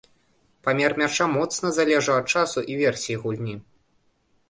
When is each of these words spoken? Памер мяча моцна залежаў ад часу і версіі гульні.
Памер 0.67 0.95
мяча 1.01 1.27
моцна 1.35 1.71
залежаў 1.77 2.19
ад 2.25 2.37
часу 2.37 2.67
і 2.73 2.81
версіі 2.83 3.23
гульні. 3.27 3.55